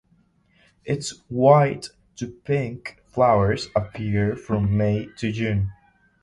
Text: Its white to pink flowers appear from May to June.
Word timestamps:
Its 0.83 1.11
white 1.27 1.91
to 2.15 2.25
pink 2.27 2.99
flowers 3.05 3.67
appear 3.75 4.35
from 4.35 4.75
May 4.75 5.05
to 5.17 5.31
June. 5.31 5.73